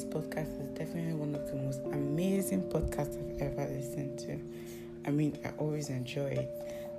[0.00, 4.38] Oris podcast is definitely one of the most amazing podcasts I've ever listened to.
[5.06, 6.48] I mean, I always enjoy it.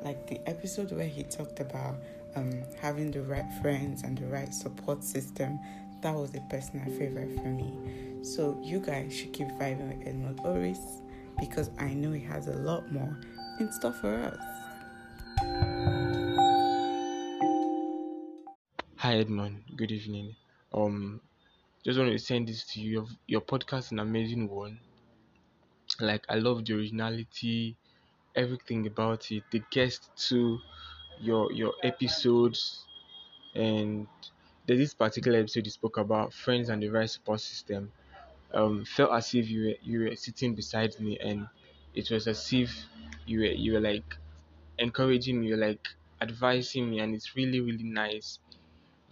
[0.04, 1.95] Like the episode where he talked about
[2.36, 5.59] um, having the right friends and the right support system,
[6.02, 7.73] that was a personal favorite for me.
[8.23, 11.02] So you guys should keep vibing with Edmund Oris
[11.39, 13.18] because I know he has a lot more
[13.59, 14.38] in store for us.
[18.97, 20.36] Hi Edmund, good evening.
[20.73, 21.22] Um,
[21.85, 22.91] just want to send this to you.
[22.91, 24.80] Your, your podcast is an amazing one.
[26.02, 27.77] Like I love the originality,
[28.35, 29.44] everything about it.
[29.52, 30.62] The guests to
[31.20, 32.88] your your episodes,
[33.55, 34.07] and
[34.66, 37.93] there's this particular episode you spoke about friends and the right support system.
[38.54, 41.49] Um, felt as if you were you were sitting beside me, and
[41.95, 42.71] it was as if
[43.26, 44.16] you were you were like
[44.79, 45.88] encouraging me, like
[46.21, 48.40] advising me, and it's really really nice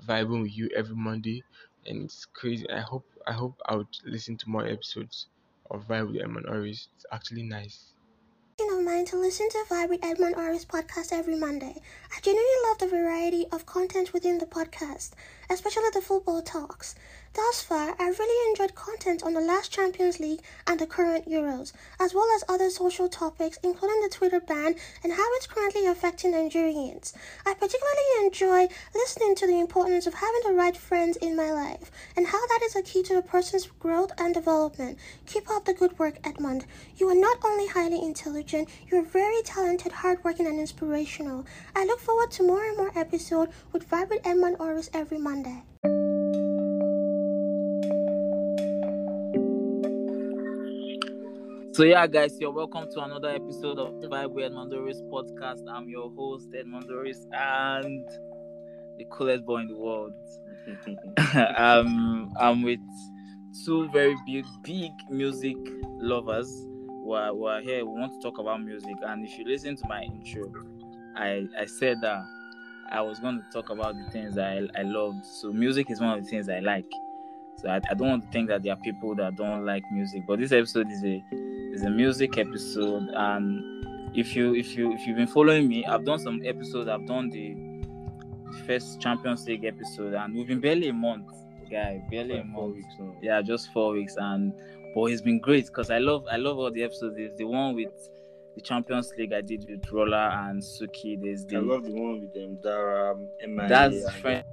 [0.08, 1.44] vibing with you every Monday,
[1.86, 2.70] and it's crazy.
[2.70, 5.28] I hope I hope I would listen to more episodes
[5.72, 6.88] of Vibe with Edmund Oris.
[6.96, 7.94] It's actually nice.
[8.60, 11.76] of mine to listen to Vibe with Edmund Oris podcast every Monday.
[12.16, 15.12] I genuinely love the variety of content within the podcast,
[15.50, 16.96] especially the football talks.
[17.36, 21.74] Thus far, I really enjoyed content on the last Champions League and the current Euros,
[22.00, 26.34] as well as other social topics, including the Twitter ban and how it's currently affecting
[26.34, 27.14] Nigerians.
[27.46, 31.92] I particularly enjoy listening to the importance of having the right friends in my life
[32.18, 34.98] and how that is a key to a person's growth and development.
[35.28, 36.66] Keep up the good work, Edmund.
[36.98, 41.46] You are not only highly intelligent, you're very talented, hardworking, and inspirational.
[41.76, 45.64] I look forward to more and more episodes with Vibrant Edmund Oris every Monday.
[51.80, 55.62] So yeah, guys, you're welcome to another episode of the Vibe with Edmund Oris podcast.
[55.72, 58.06] I'm your host, Edmund Oris, and
[58.98, 60.12] the coolest boy in the world.
[61.58, 62.82] um, I'm with
[63.64, 65.56] two very big, big music
[66.02, 66.52] lovers.
[66.86, 67.86] We're, we're here.
[67.86, 70.52] We want to talk about music, and if you listen to my intro,
[71.16, 72.26] I I said that
[72.92, 75.26] I was going to talk about the things I, I loved.
[75.26, 76.92] So music is one of the things I like.
[77.62, 80.24] So I, I don't want to think that there are people that don't like music,
[80.28, 81.24] but this episode is a
[81.74, 86.06] is a music episode, and if you if you if you've been following me, I've
[86.06, 86.88] done some episodes.
[86.88, 87.54] I've done the,
[88.52, 91.28] the first Champions League episode, and we've been barely a month,
[91.70, 92.76] guy, barely a month.
[92.76, 92.96] weeks.
[93.22, 94.54] Yeah, just four weeks, and
[94.96, 97.16] but it's been great because I love I love all the episodes.
[97.18, 98.10] There's the one with
[98.60, 101.20] the Champions League I did with Rolla and Suki.
[101.22, 103.16] There's the I love the one with them, Dara,
[103.48, 103.68] MIA.
[103.70, 104.44] That's friend-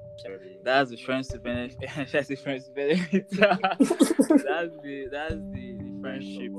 [0.62, 1.90] That's the friendship benefit.
[2.12, 3.26] that's the friendship benefit.
[3.30, 6.52] that's the that's the, the friendship,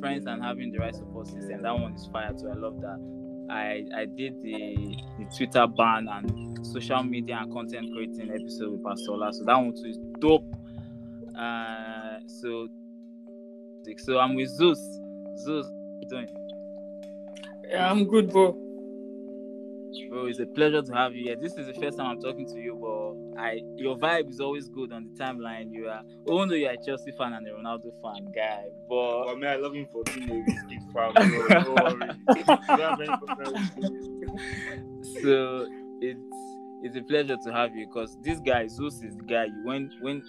[0.00, 1.60] friends and having the right support system.
[1.62, 2.48] That one is fire too.
[2.50, 3.46] I love that.
[3.50, 8.82] I I did the the Twitter ban and social media and content creating episode with
[8.82, 9.32] Pastola.
[9.34, 10.44] So that one too is dope.
[11.38, 12.68] Uh, so
[13.98, 14.80] so I'm with Zeus.
[15.44, 15.66] Zeus,
[16.08, 16.28] doing?
[17.70, 18.52] Yeah, I'm good, bro.
[20.10, 21.36] Bro, it's a pleasure to have you here.
[21.36, 24.68] This is the first time I'm talking to you, but I your vibe is always
[24.68, 25.72] good on the timeline.
[25.72, 29.36] You are, even though you're a Chelsea fan and a Ronaldo fan, guy, but Well,
[29.36, 31.12] man, I love him for being a Wizkid fan.
[31.12, 31.48] bro.
[31.48, 32.10] Don't worry.
[32.36, 35.22] You don't have any problem with it.
[35.22, 35.68] so
[36.00, 36.20] it's
[36.82, 39.46] it's a pleasure to have you because this guy Zeus is the guy.
[39.62, 40.22] When when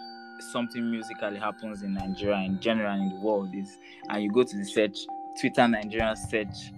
[0.52, 3.78] something musically happens in Nigeria in general in the world is,
[4.10, 5.08] and you go to the search
[5.42, 6.72] Twitter Nigeria search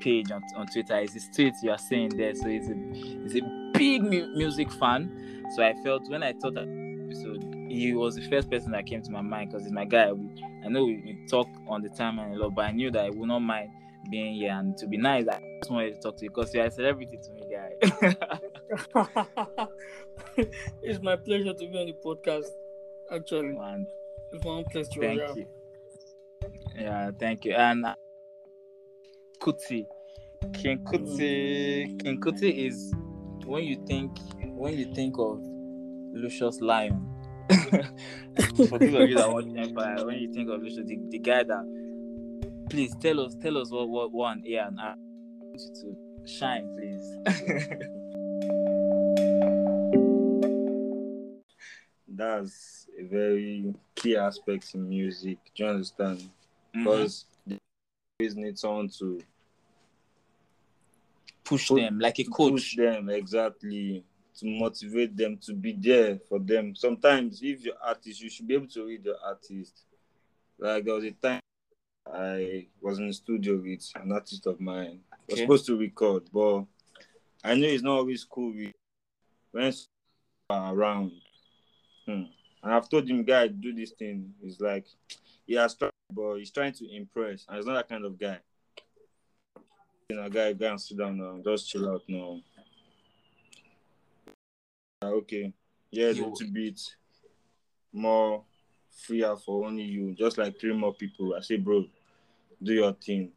[0.00, 2.34] page on, on Twitter, it's his tweets you are seeing there.
[2.34, 5.44] So he's a he's a big mu- music fan.
[5.54, 6.68] So I felt when I thought that
[7.08, 10.12] episode, he was the first person that came to my mind because he's my guy.
[10.12, 10.28] We,
[10.64, 13.04] I know we, we talk on the time and a lot, but I knew that
[13.04, 13.70] I would not mind
[14.10, 15.26] being here and to be nice.
[15.28, 17.72] I just wanted to talk to you because you're a celebrity to me, guy.
[20.82, 22.46] it's my pleasure to be on the podcast.
[23.10, 23.86] Actually, and
[24.32, 25.46] it's my place to thank you.
[26.76, 27.54] Yeah, thank you.
[27.54, 27.94] And uh,
[29.40, 29.86] Kuti,
[30.54, 32.92] King Kuti, King Kuti is
[33.44, 34.18] when you think
[34.56, 35.40] when you think of
[36.14, 37.04] Lucious Lyon.
[38.68, 41.42] For people of you that watch Empire, when you think of Lucious, the, the guy
[41.44, 46.28] that please tell us tell us what what one yeah and I want you to
[46.28, 47.16] shine, please.
[52.08, 55.38] That's a very key aspect in music.
[55.54, 56.18] Do you understand?
[56.74, 56.84] Mhm.
[56.84, 57.37] Because they
[58.20, 59.22] always need someone to
[61.44, 62.52] push put- them like a coach.
[62.52, 64.02] push them exactly
[64.36, 66.74] to motivate them to be there for them.
[66.74, 69.84] Sometimes, if you're artist, you should be able to read the artist.
[70.58, 71.40] Like there was a time
[72.12, 75.00] I was in the studio with an artist of mine.
[75.12, 75.42] I was Okay.
[75.42, 76.64] supposed to record, but
[77.44, 78.72] I know it's not always cool with
[79.52, 79.72] when
[80.50, 81.12] are around.
[82.04, 82.24] Hmm.
[82.64, 84.34] And I've told him, guy, do this thing.
[84.42, 84.86] He's like,
[85.46, 87.44] he has tried, but he's trying to impress.
[87.48, 88.38] And he's not that kind of guy.
[90.08, 91.40] You know, guy, go and sit down now.
[91.44, 92.40] Just chill out now.
[95.02, 95.52] Ah, okay.
[95.90, 96.80] Yeah, a little bit
[97.92, 98.44] more
[98.90, 100.14] freer for only you.
[100.14, 101.34] Just like three more people.
[101.34, 101.84] I say, bro,
[102.62, 103.32] do your thing.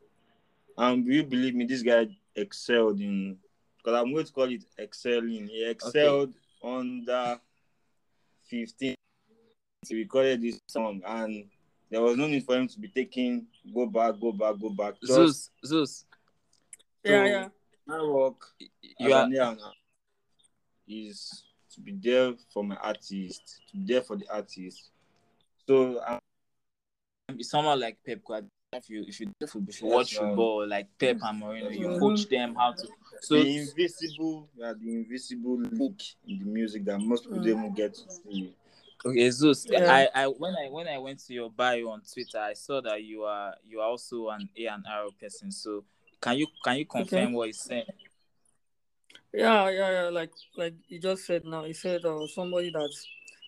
[0.77, 3.37] And will you believe me, this guy excelled in
[3.77, 5.47] because I'm going to call it excelling.
[5.47, 6.33] He excelled
[6.63, 7.39] under
[8.45, 8.95] 15.
[9.87, 11.45] He recorded this song and
[11.91, 14.95] there was no need for him to be taking go back, go back, go back.
[15.01, 16.05] Just Zeus, Zeus,
[17.03, 17.47] Yeah, So- yeah.
[17.85, 19.57] my work you as are an
[20.87, 21.43] is
[21.73, 24.89] to be there for my artist, to be there for the artist.
[25.67, 26.19] So I'm
[27.41, 28.49] someone like Pep Guardiola.
[28.73, 30.29] If you if you, if you Yes, watch man.
[30.29, 32.87] football like Pep and Mourinho, you coach them how to.
[33.21, 37.43] So the invisible, we are the invisible link in the music that most people Mm.
[37.45, 38.55] don't get to see.
[39.03, 39.65] Okay, Zeus.
[39.69, 39.91] Yeah.
[39.91, 43.03] I, I when I when I went to your bio on Twitter, I saw that
[43.03, 45.51] you are you are also an A and R person.
[45.51, 45.83] So
[46.21, 47.33] can you can you confirm Okay.
[47.33, 47.85] what he's saying?
[49.33, 50.09] Yeah, yeah, yeah.
[50.09, 51.63] Like, like you just said now.
[51.63, 52.89] He said uh, somebody that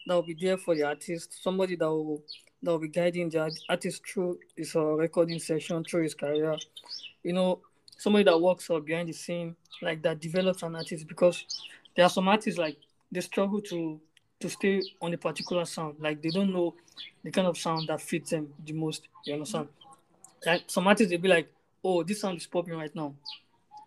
[0.07, 1.43] that will be there for the artist.
[1.43, 2.23] Somebody that will
[2.63, 6.57] that will be guiding the artist through his uh, recording session, through his career.
[7.21, 7.59] You know,
[7.97, 11.07] somebody that works uh, behind the scene, like that develops an artist.
[11.07, 11.45] Because
[11.95, 12.77] there are some artists like
[13.11, 13.99] they struggle to
[14.39, 15.95] to stay on a particular sound.
[15.99, 16.75] Like they don't know
[17.23, 19.07] the kind of sound that fits them the most.
[19.25, 19.69] You understand?
[20.45, 21.51] Like some artists, they'll be like,
[21.83, 23.13] "Oh, this sound is popping right now.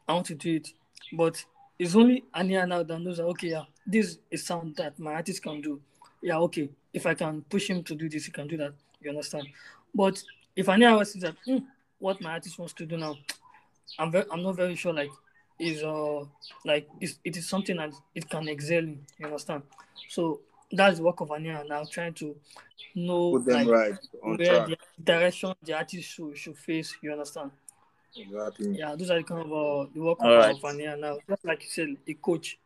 [0.08, 0.68] I want to do it,"
[1.12, 1.44] but
[1.78, 4.98] it's only A and R now that knows that okay, yeah, this is sound that
[4.98, 5.80] my artist can do.
[6.22, 6.70] Yeah, okay.
[6.92, 8.72] If I can push him to do this, he can do that.
[9.00, 9.48] You understand?
[9.94, 10.22] But
[10.54, 11.58] if A and R was that "Hmm,
[11.98, 13.16] what my artist wants to do now,
[13.98, 14.92] I'm very, I'm not very sure.
[14.92, 15.10] Like,
[15.58, 16.24] is uh
[16.64, 19.00] like is it is something that it can excel in.
[19.18, 19.62] You understand?
[20.08, 20.40] So
[20.72, 22.36] that's the work of A and R now, trying to
[22.94, 24.68] know Put them like, right on where track.
[24.68, 26.96] the direction the artist should, should face.
[27.02, 27.50] You understand?
[28.16, 28.78] Exactly.
[28.78, 30.54] Yeah, those are the kind of uh, the work of All right.
[30.54, 31.18] uh, Vania now.
[31.28, 32.58] Just like you said, a coach.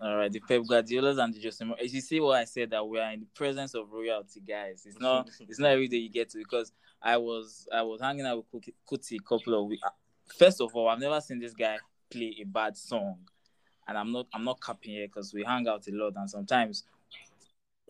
[0.00, 1.90] All right, the Pep Guardiolas and the Jose Mourinho.
[1.92, 4.84] You see what I said that we are in the presence of royalty, guys.
[4.86, 8.26] It's not it's not every day you get to because I was I was hanging
[8.26, 9.82] out with Kuti- Kuti a couple of weeks.
[10.38, 11.78] First of all, I've never seen this guy
[12.10, 13.18] play a bad song,
[13.86, 16.84] and I'm not I'm not capping here because we hang out a lot, and sometimes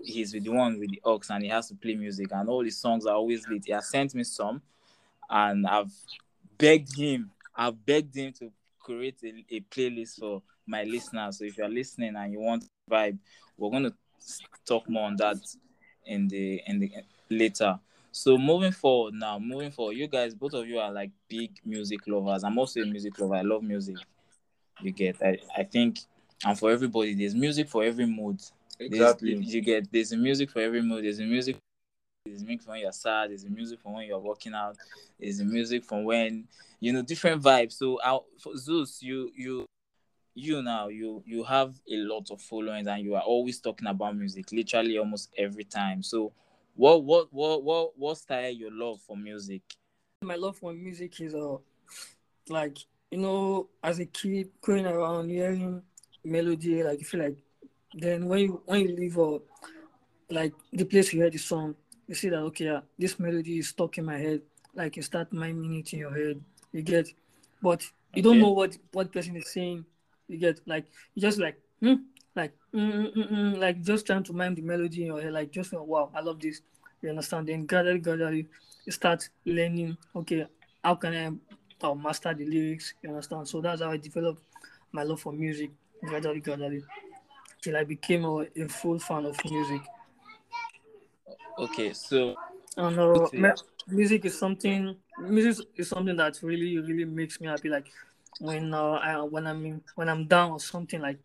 [0.02, 2.64] he's with the one with the ox and he has to play music, and all
[2.64, 3.64] his songs are always lit.
[3.66, 4.62] He has sent me some,
[5.30, 5.92] and I've
[6.58, 7.30] begged him.
[7.54, 11.38] I've begged him to create a, a playlist for my listeners.
[11.38, 13.18] So if you're listening and you want vibe,
[13.56, 13.94] we're going to
[14.66, 15.38] talk more on that
[16.04, 16.92] in the in the
[17.30, 17.78] later.
[18.16, 22.00] So moving forward now, moving forward, you guys, both of you are like big music
[22.06, 22.44] lovers.
[22.44, 23.34] I'm also a music lover.
[23.34, 23.96] I love music.
[24.80, 25.98] You get, I, I think,
[26.42, 28.40] and for everybody, there's music for every mood.
[28.78, 29.34] There's- Exactly.
[29.36, 31.04] you get there's a music for every mood.
[31.04, 31.58] There's a music.
[32.24, 33.28] There's music for when you're sad.
[33.30, 34.78] There's a music for when you're working out.
[35.20, 36.48] There's a music from when
[36.80, 37.72] you know different vibes.
[37.72, 39.66] So, I, for Zeus, you you
[40.34, 44.16] you now you you have a lot of followings and you are always talking about
[44.16, 46.02] music, literally almost every time.
[46.02, 46.32] So,
[46.76, 49.62] what what what what what style you love for music?
[50.22, 51.56] My love for music is uh
[52.48, 52.78] like
[53.10, 55.82] you know, as a kid going around hearing
[56.24, 57.38] melody, like you feel like
[57.94, 59.38] then when you when you leave uh
[60.30, 61.74] like the place you hear the song,
[62.06, 64.42] you see that okay, yeah, this melody is stuck in my head.
[64.74, 66.42] Like you start miming it in your head.
[66.72, 67.08] You get,
[67.62, 67.82] but
[68.14, 69.86] you don't know what what person is saying.
[70.28, 71.94] You get like you just like hmm,
[72.36, 75.32] like mm, mm, mm, mm, like just trying to mime the melody in your head.
[75.32, 76.60] Like just wow, I love this.
[77.02, 77.48] You understand?
[77.48, 78.46] Then gradually, gradually,
[78.84, 79.96] you start learning.
[80.14, 80.46] Okay,
[80.84, 81.40] how can
[81.82, 82.94] I uh, master the lyrics?
[83.02, 83.48] You understand?
[83.48, 84.42] So that's how I developed
[84.92, 85.70] my love for music
[86.02, 86.82] gradually, gradually,
[87.62, 89.80] till I became a, a full fan of music.
[91.58, 92.36] Okay, so
[92.76, 93.54] And uh,
[93.88, 94.94] music is something.
[95.18, 97.70] Music is something that really, really makes me happy.
[97.70, 97.90] Like
[98.38, 101.00] when uh, I, when I'm in, when I'm down or something.
[101.00, 101.18] Like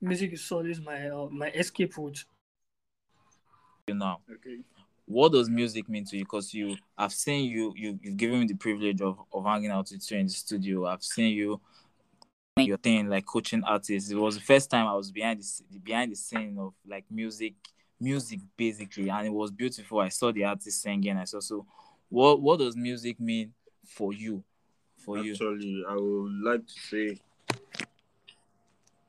[0.00, 2.24] music is always my uh, my escape route.
[3.88, 4.60] you now, Okay.
[5.06, 6.24] what does music mean to you?
[6.24, 9.88] Because you, I've seen you, you, you've given me the privilege of, of hanging out
[9.90, 10.86] with you in the studio.
[10.86, 11.60] I've seen you,
[12.56, 14.10] your thing like coaching artists.
[14.10, 17.54] It was the first time I was behind the behind the scene of like music,
[18.00, 20.00] music basically, and it was beautiful.
[20.00, 21.16] I saw the artist singing.
[21.16, 21.66] I saw so.
[22.08, 23.52] What what does music mean
[23.86, 24.42] for you?
[24.98, 25.32] For you?
[25.32, 27.20] Actually, I would like to say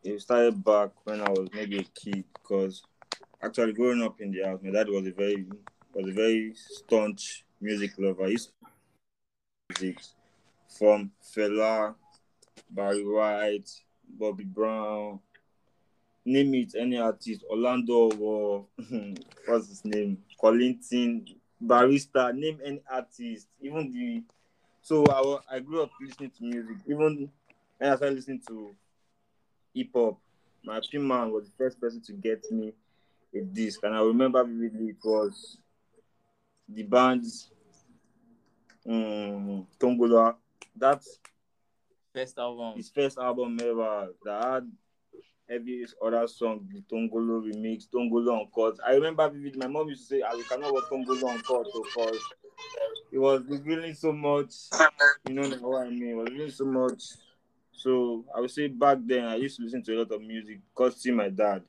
[0.07, 2.83] it started back when I was maybe a kid because
[3.41, 5.45] actually growing up in the house, my dad was a very
[5.93, 8.27] was a very staunch music lover.
[8.27, 8.37] He
[9.69, 9.99] music
[10.77, 11.95] from Fela,
[12.69, 13.69] Barry White,
[14.07, 15.19] Bobby Brown,
[16.25, 18.65] name it any artist, Orlando or
[19.45, 24.23] what's his name, Collington, Barrister, name any artist, even the.
[24.81, 27.29] So I, I grew up listening to music, even
[27.77, 28.73] when I started listening to
[29.77, 30.19] hip hop.
[30.63, 32.73] My P man was the first person to get me
[33.33, 35.57] a disc, and I remember vividly it was
[36.71, 37.51] D'banj's
[38.87, 40.35] um, Tombola.
[40.75, 41.19] That's
[42.13, 42.77] First album.
[42.77, 44.71] his first album ever that had
[45.49, 48.79] every other song, the Tongolo remix, Tongolo Uncut.
[48.85, 52.19] I remember vividly, my mom used to say, I cannot watch Tongolo Uncut because
[53.11, 54.53] it was revealing so much,
[55.27, 56.09] you know what I mean?
[56.09, 57.03] It was revealing so much.
[57.77, 60.59] So I would say back then I used to listen to a lot of music
[60.73, 61.61] because see my dad.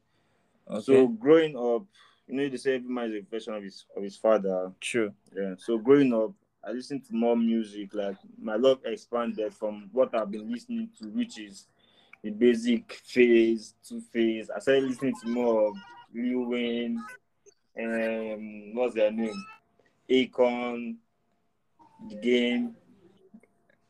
[0.69, 0.83] Okay.
[0.83, 1.85] So growing up,
[2.27, 4.73] you know, they say every man is a version of his of his father.
[4.81, 5.13] True.
[5.37, 5.55] Yeah.
[5.59, 6.33] So growing up,
[6.67, 7.95] I listened to more music.
[7.95, 11.67] Like my love expanded from what I've been listening to, which is
[12.23, 14.51] the basic phase, Two Face.
[14.55, 15.75] I started listening to more of
[16.15, 16.99] Lil Wayne,
[17.79, 19.45] um, what's their name?
[20.11, 20.97] Akon,
[22.09, 22.75] the game,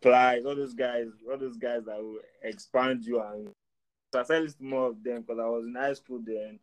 [0.01, 3.51] Plies, all those guys, all those guys that will expand you and
[4.13, 6.59] so I started listening more of them because I was in high school then.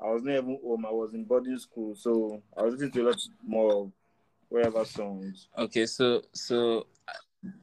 [0.00, 3.02] I was not even home, I was in boarding school, so I was listening to
[3.02, 3.90] a lot more
[4.48, 5.48] whatever songs.
[5.56, 6.86] Okay, so so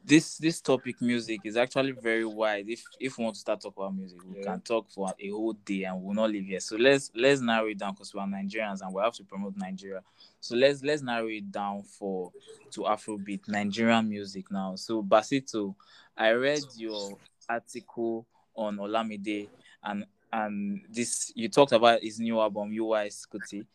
[0.03, 2.65] this this topic music is actually very wide.
[2.67, 4.43] If if we want to start talk about music, we Yeah.
[4.43, 6.59] can talk for a whole day and we'll not leave here.
[6.59, 9.55] So let's let's narrow it down because we are Nigerians and we have to promote
[9.57, 10.03] Nigeria.
[10.39, 12.31] So let's let's narrow it down for
[12.71, 14.75] to Afrobeat Nigerian music now.
[14.75, 15.75] So Basito,
[16.17, 17.17] I read your
[17.49, 19.49] article on Olamide
[19.83, 23.65] and and this you talked about his new album UY Scuti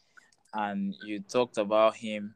[0.52, 2.34] and you talked about him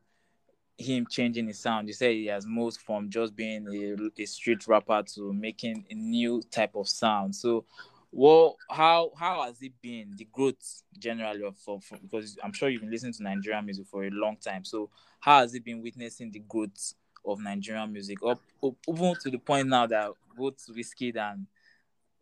[0.81, 1.89] him changing his sound.
[1.89, 5.95] You say he has moved from just being a, a street rapper to making a
[5.95, 7.35] new type of sound.
[7.35, 7.65] So,
[8.13, 12.81] well, how how has it been the growth generally of for because I'm sure you've
[12.81, 14.65] been listening to Nigerian music for a long time.
[14.65, 16.95] So, how has it been witnessing the growth
[17.25, 21.47] of Nigerian music up, up even to the point now that both Wizkid and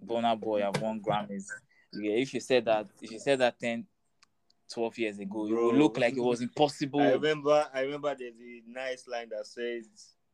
[0.05, 1.47] Burna Boy have won Grammys?
[1.93, 3.87] Yeah, if you said that, if you said that 10,
[4.73, 7.01] 12 years ago, it would look like it was impossible.
[7.01, 9.87] I remember I remember there's a nice line that says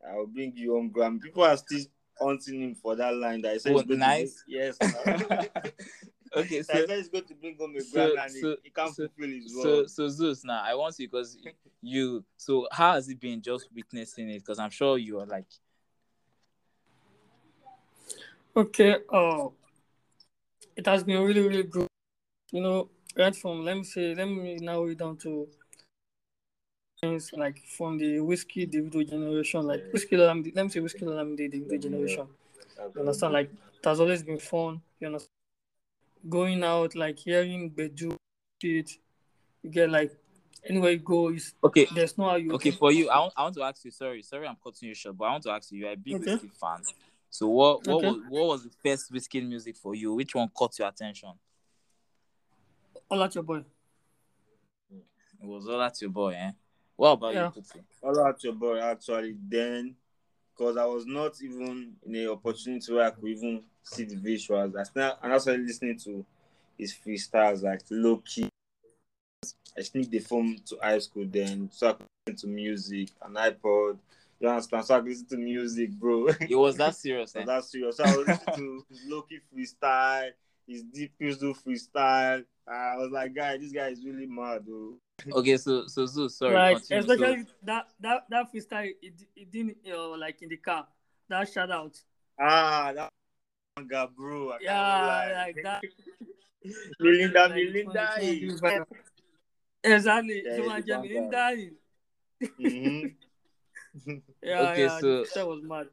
[0.06, 1.20] I'll bring you on Gram.
[1.20, 1.80] People are still
[2.20, 4.34] hunting him for that line that he says Oh, he's nice.
[4.34, 4.76] to yes.
[6.36, 8.48] okay, so, so he says he's going to bring home a so- Gram and so-
[8.50, 11.38] he, he can't so- fulfill his so so Zeus now I want you because
[11.82, 15.46] you so how has it been just witnessing it because I'm sure you are like
[18.56, 19.48] Okay, uh,
[20.76, 21.88] it has been really, really good.
[22.52, 25.48] You know, right from let me say, let me narrow it down to
[27.00, 31.52] things like from the Wizkid Davido generation, like Wizkid Olamide, let me say Wizkid Olamide
[31.52, 32.26] Davido generation.
[32.94, 33.32] You understand?
[33.32, 34.80] Like it has always been fun.
[35.00, 35.30] You understand?
[36.28, 38.16] Going out, like hearing Beju
[38.62, 38.90] shit,
[39.62, 40.16] you get like
[40.68, 43.54] anywhere you go, okay there's no how you okay for you I want, I want
[43.56, 45.80] to ask you sorry sorry I'm cutting you short but I want to ask you
[45.80, 46.32] you're a big Okay.
[46.32, 46.78] Wizkid fan
[47.30, 48.08] so what what Okay.
[48.08, 51.30] was what was the first Wizkid music for you which one caught your attention
[53.14, 53.58] all at your boy.
[54.90, 56.50] it was all at your boy eh
[56.96, 57.50] what about Yeah.
[57.54, 57.80] you Kuti?
[58.02, 59.94] All out your boy actually then
[60.50, 64.76] because I was not even in a opportunity where I could even see the visuals.
[64.78, 66.24] I started, and I started listening to
[66.78, 68.48] his freestyles like low key.
[69.76, 73.34] I sneaked the phone to high school then, so I could listen to music, an
[73.34, 73.98] iPod.
[74.40, 74.84] You understand?
[74.84, 76.28] So I could listen to music, bro.
[76.40, 77.44] it was that serious So eh?
[77.44, 77.96] that's serious.
[77.96, 80.30] So I was listening to his Loki freestyle,
[80.68, 82.44] his Deep Pistol freestyle.
[82.66, 84.94] I was like, guy, this guy is really mad, though.
[85.32, 87.02] okay so so Zeus sorry like continue.
[87.06, 90.86] So- especially that that that freestyle it, it didn't you know, like in the car
[91.28, 91.96] that shout out
[92.40, 93.08] Ah, that
[93.78, 94.50] manga, bro.
[94.50, 95.82] I yeah like that
[97.00, 98.10] Melinda, like, Melinda.
[98.18, 98.86] it's one of
[99.82, 100.98] the- exactly Yeah, so it's much a
[102.60, 104.16] mm-hmm.
[104.42, 105.86] yeah Okay, yeah so- that was mad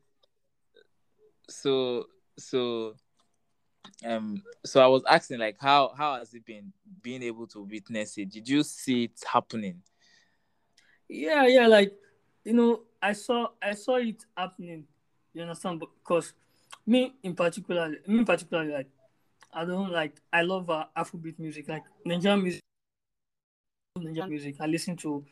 [1.47, 2.07] so
[2.39, 2.95] so
[4.05, 6.71] um so I was asking like how how has it been
[7.01, 8.29] being able to witness it?
[8.29, 9.81] Did you see it happening?
[11.11, 11.93] yeah yeah like
[12.45, 14.85] you know I saw I saw it happening
[15.33, 16.33] you understand because
[16.85, 18.88] me in particular me in particular like
[19.53, 22.61] I don't like I love uh, Afrobeat music like Nigerian music
[23.97, 25.25] Nigerian music I listen to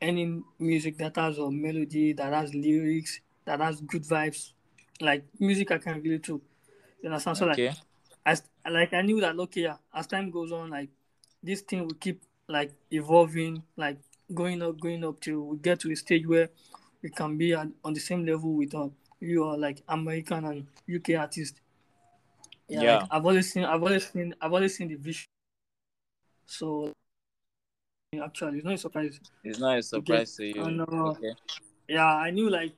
[0.00, 4.52] any music that has a melody that has lyrics that has good vibes
[5.00, 6.40] like music I can relate to
[7.02, 7.76] you understand so like Okay.
[8.26, 10.90] As like I knew that okay, as time goes on, like
[11.42, 13.98] this thing will keep like evolving, like
[14.34, 16.50] going up, going up till we get to a stage where
[17.02, 18.88] we can be at, on the same level with uh,
[19.20, 21.60] you are like American and UK artists.
[22.68, 22.98] Yeah, Yeah.
[22.98, 25.26] Like, I've always seen, I've always seen, I've always seen the vision.
[26.46, 26.92] So
[28.20, 29.20] actually, it's not a surprise.
[29.44, 30.64] It's not a surprise to you.
[30.64, 31.34] And, uh, okay.
[31.88, 32.74] Yeah, I knew like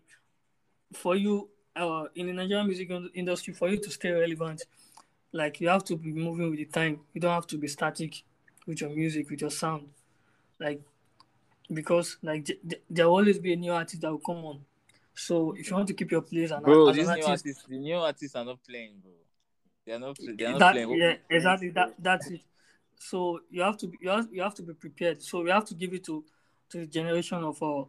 [0.92, 4.62] for you uh, in the Nigerian music industry, for you to stay relevant,
[5.32, 7.00] like you have to be moving with the time.
[7.12, 8.22] You don't have to be static
[8.66, 9.88] with your music, with your sound,
[10.58, 10.80] like
[11.72, 14.60] because like th- th- there will always be a new artist that will come on.
[15.14, 17.78] So if you want to keep your place and Bro, these an new artists, the
[17.78, 19.12] new artists are not playing, bro.
[19.84, 20.16] They are not.
[20.18, 20.92] They are not that, playing.
[20.92, 21.70] yeah, exactly.
[21.70, 22.40] That that's it.
[22.98, 25.22] So you have to be, you have, you have to be prepared.
[25.22, 26.24] So we have to give it to
[26.70, 27.80] to the generation of uh,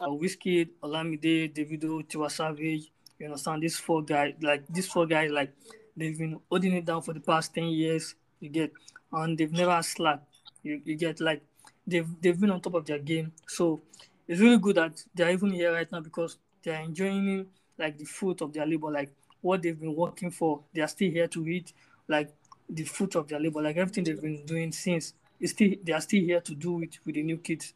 [0.00, 2.90] uh Wizkid, Olamide, Davido, Tiwa Savage.
[3.18, 3.62] You understand?
[3.62, 5.52] These four guys, like these four guys, like
[5.96, 8.14] they've been holding it down for the past ten years.
[8.40, 8.72] You get,
[9.12, 10.24] and they've never slacked.
[10.62, 11.42] You, you get like
[11.86, 13.32] they've they've been on top of their game.
[13.46, 13.80] So
[14.26, 17.46] it's really good that they're even here right now because they're enjoying
[17.78, 20.60] like the fruit of their labor, like what they've been working for.
[20.72, 21.72] They are still here to eat,
[22.08, 22.32] like
[22.68, 25.14] the fruit of their labor, like everything they've been doing since.
[25.40, 27.74] It's still they are still here to do it with the new kids.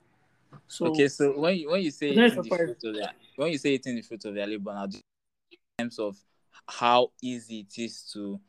[0.68, 3.59] So Okay, so when you when you say eating the fruit of their when you
[3.59, 5.00] say eating the fruit of their labor now, in
[5.78, 6.16] terms of
[6.68, 8.40] how easy it is to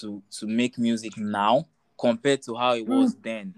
[0.00, 1.66] to to make music now
[1.98, 3.54] compared to how it was then.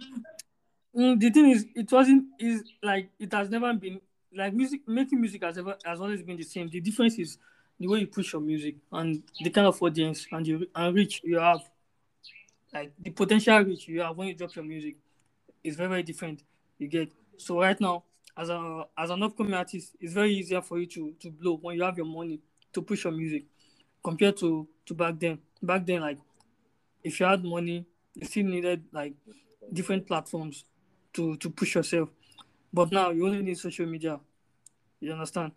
[0.96, 4.00] Mm, the thing is, it wasn't is like it has never been
[4.36, 6.68] like music making music has ever has always been the same.
[6.68, 7.38] The difference is
[7.78, 11.20] the way you push your music and the kind of audience and the and reach
[11.22, 11.60] you have,
[12.72, 14.96] like the potential reach you have when you drop your music,
[15.62, 16.42] is very very different.
[16.78, 18.04] You get so right now
[18.36, 21.76] as a as an upcoming artist, it's very easier for you to to blow when
[21.76, 22.40] you have your money
[22.72, 23.44] to push your music
[24.02, 25.38] compared to to back then.
[25.62, 26.18] Back then, like
[27.04, 29.14] if you had money, you still needed like
[29.72, 30.64] different platforms
[31.12, 32.08] to to push yourself.
[32.72, 34.20] But now you only need social media.
[35.00, 35.52] You understand?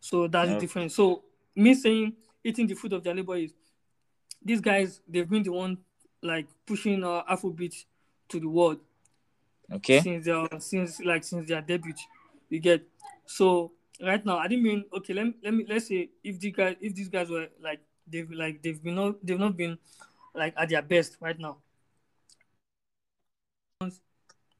[0.00, 0.66] So that's the Okay.
[0.66, 0.94] difference.
[0.94, 1.22] So
[1.56, 2.12] me saying
[2.42, 3.52] eating the food of their labor is
[4.44, 5.78] these guys they've been the one
[6.22, 7.84] like pushing uh, Afrobeat
[8.28, 8.78] to the world
[9.72, 10.00] Okay.
[10.00, 11.94] since their since like since their debut.
[12.50, 12.82] You get
[13.26, 16.50] so right now I didn't mean okay let me, let me let's say if the
[16.50, 19.78] guys if these guys were like they've like they've been not they've not been
[20.34, 21.58] like at their best right now.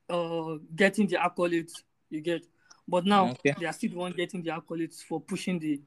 [0.08, 2.44] Uh, getting the accolades you get,
[2.86, 3.54] but now Okay.
[3.58, 5.80] they are still the one getting the accolades for pushing the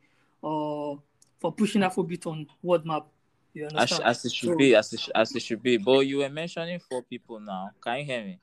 [0.43, 0.95] uh
[1.39, 3.05] for pushing Afrobeat on world map.
[3.53, 4.03] You As, understand?
[4.05, 5.77] as it should So- be, as it, as it should be.
[5.77, 7.69] But you were mentioning four people now.
[7.79, 8.39] Can you hear me?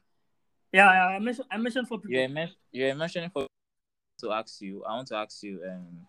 [0.72, 2.12] Yeah, I mentioned I mentioned for people.
[2.14, 3.46] You were, men- you were mentioning four
[4.18, 4.84] to ask you.
[4.84, 5.60] I want to ask you.
[5.68, 6.06] Um,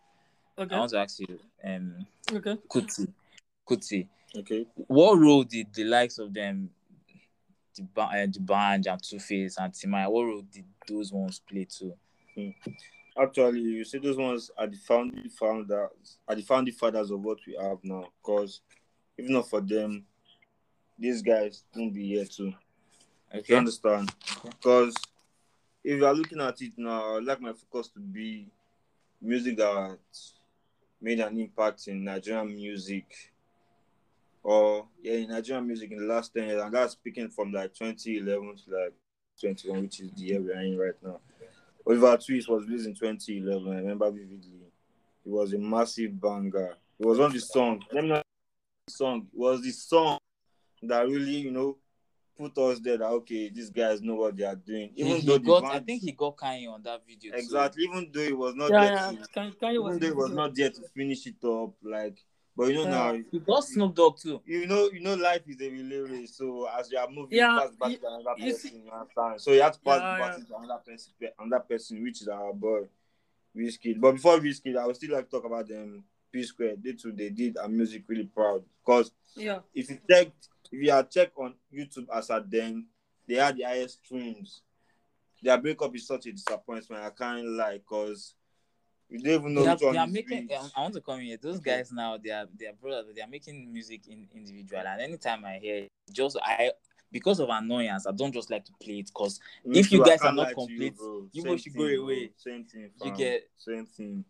[0.58, 1.38] Okay, I want to ask you.
[1.65, 2.58] Um, okay.
[2.70, 3.12] Kuti,
[3.70, 4.08] Kuti.
[4.38, 4.65] Okay.
[4.88, 6.70] What role did the likes of them,
[7.76, 11.65] the, ba- uh, D'banj and Two Face and Timaya, what role did those ones play
[11.65, 11.94] too?
[13.22, 17.39] Actually, you see, those ones are the founding founders, are the founding fathers of what
[17.46, 18.06] we have now.
[18.24, 18.62] Because
[19.18, 20.06] if not for them,
[20.98, 22.54] these guys won't be here too.
[23.34, 23.56] You Okay.
[23.58, 24.10] understand?
[24.46, 24.96] Because
[25.86, 28.48] if you are looking at it now, I'd like my focus to be
[29.21, 30.00] music that
[31.00, 33.06] made an impact in Nigerian music
[34.41, 37.71] or yeah, in Nigerian music in the last 10 years, and that's speaking from like
[37.76, 38.93] 2011 to like
[39.39, 41.19] 21, which is the year we're in right now.
[41.86, 44.71] Oliver Twist was released in 2011, I remember vividly.
[45.24, 46.78] It was a massive banger.
[47.00, 47.84] It was of the songs.
[47.91, 48.21] Let me know
[48.89, 49.28] song.
[49.32, 50.17] It was the song
[50.82, 51.78] that really, you know,
[52.38, 54.91] put us there that okay, these guys know what they are doing.
[54.95, 57.38] Even he though the got, I think he got Kanye on that video too.
[57.38, 59.12] exactly, even though it was not Yeah, there yeah.
[59.24, 62.17] to, Can, Kanye was even though it was not there to finish it up, like
[62.58, 62.89] but you know Yeah.
[62.89, 64.41] now He got Snoop Dogg too.
[64.45, 66.38] you know, you know, life is a relay race.
[66.38, 68.82] So as you are moving, Yeah, you pass back you- to another you person.
[68.86, 69.41] you understand?
[69.41, 70.28] So you have to pass Yeah, the yeah.
[70.28, 72.84] baton to another person, another person, which is our boy,
[73.56, 74.00] Wizkid.
[74.00, 76.04] But before Wizkid, I would still like to talk about them.
[76.32, 80.50] P Square, they too, they did our music really proud because Yeah, if you checked,
[80.71, 82.86] if you had checked on YouTube as at then,
[83.28, 84.62] they had the highest streams.
[85.41, 87.04] Their breakup is such a disappointment.
[87.04, 88.34] I can't lie, cause
[89.10, 90.49] you don't even know They are, one they are making.
[90.75, 91.38] I want to come here.
[91.38, 93.13] Those guys now, they are they are brothers.
[93.15, 94.82] They are making music in individual.
[94.86, 96.71] And anytime I hear, it, just I
[97.12, 100.04] because of annoyance, I don't just like to play it because Me if you too,
[100.06, 100.95] I guys are not complete,
[101.32, 102.06] you both should go thing, bro.
[102.06, 102.32] away.
[102.38, 102.89] Same thing.
[103.04, 104.25] You get- same thing.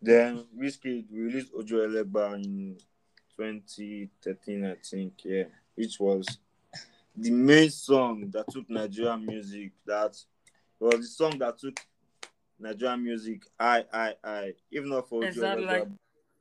[0.00, 2.76] Then Wizkid released Ojo Elegba in
[3.36, 5.12] 2013, I think.
[5.24, 6.38] Yeah, which was
[7.16, 9.72] the main song that took Nigerian music.
[9.86, 10.16] That
[10.78, 11.78] was the song that took
[12.58, 13.42] Nigerian music.
[13.58, 14.52] I, I, I.
[14.70, 15.88] If not for Ojo Exactly, like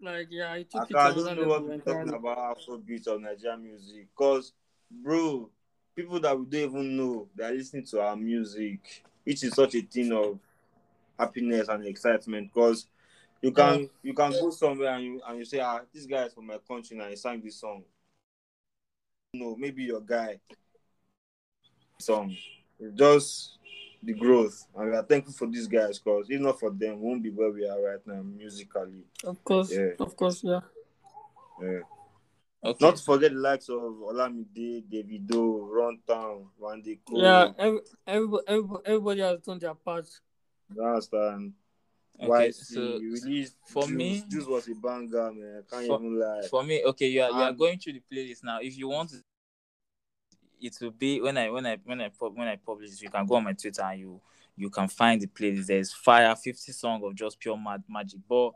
[0.02, 3.20] like yeah, it I took it to don't know what we're talking about Afrobeat or
[3.20, 4.08] Nigerian music.
[4.16, 4.54] Cause,
[4.90, 5.50] bro,
[5.96, 9.82] people that we don't even know they're listening to our music, which is such a
[9.82, 10.40] thing of
[11.20, 12.52] happiness and excitement.
[12.54, 12.88] Cause
[13.42, 16.34] you can you can go somewhere and you and you say, ah, this guy is
[16.34, 17.84] from my country and he sang this song.
[19.34, 20.40] know, maybe your guy
[22.00, 22.36] song.
[22.80, 23.58] It's just
[24.04, 24.66] the growth.
[24.76, 27.30] And we are thankful for these guys because if not for them, we won't be
[27.30, 29.06] where we are right now musically.
[29.24, 29.92] Of course, Yeah.
[30.00, 30.62] of course, yeah.
[31.62, 31.80] Yeah.
[32.64, 32.86] Okay.
[32.86, 37.22] Not to forget the likes of Olamide, Davido, Runtown, Randy Cole.
[37.22, 40.08] Yeah, every, everybody, everybody, everybody has done their part.
[40.76, 41.54] You understand?
[42.20, 43.92] Okay, YC so released for Juice.
[43.98, 45.64] me- Juice was a banger, man.
[45.68, 46.42] I can't For- even lie.
[46.50, 48.60] for me, okay, you are you are going through the playlist now.
[48.62, 49.12] If you want
[50.62, 53.02] it will be when I when I when I when I publish.
[53.02, 54.22] You can go on my Twitter and you
[54.56, 55.66] you can find the playlist.
[55.68, 58.20] There's fire fifty song of just pure mad magic.
[58.30, 58.52] But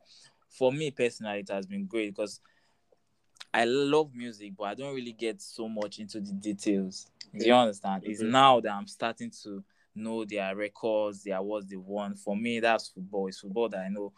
[0.49, 2.39] for me personally, it has been great because
[3.53, 7.07] I love music, but I don't really get so much into the details.
[7.37, 8.03] Do you understand?
[8.05, 8.29] It's Mhm.
[8.29, 9.63] now that I'm starting to
[9.95, 12.15] know their records, their awards they won.
[12.15, 13.27] For me, that's football.
[13.27, 14.13] It's football that I know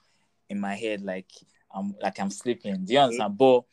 [0.49, 1.29] in my head, like
[1.73, 2.85] I'm like I'm sleeping.
[2.85, 3.37] Do you understand?
[3.37, 3.63] But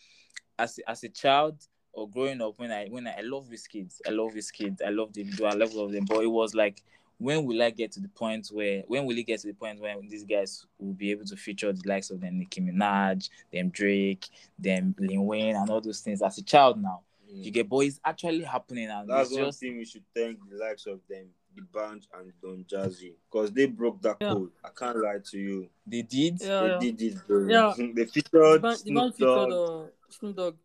[0.59, 1.57] as as a child
[1.93, 4.83] or growing up, when I when I, I love these kids, I love these kids,
[4.85, 6.05] I love the I love all of them.
[6.05, 6.83] But it was like
[7.19, 9.81] when will I get to the point where when will it get to the point
[9.81, 13.71] where these guys will be able to feature the likes of them Nicki Minaj, them
[13.71, 17.03] Drake, them Lil Wayne, and all those things as a child now.
[17.33, 17.45] Mm.
[17.45, 20.57] You get boy, it's actually happening and That's one just thing we should thank the
[20.57, 24.29] likes of them, D'banj and Don Jazzy, because they broke that Yeah.
[24.35, 24.51] code.
[24.65, 25.69] I can't lie to you.
[25.87, 26.41] they did.
[26.41, 26.79] Yeah, they yeah.
[26.79, 27.47] did it, bro.
[27.49, 27.75] Yeah.
[27.79, 30.57] they The featured band, the Snoop band featured uh, Snoop Dogg.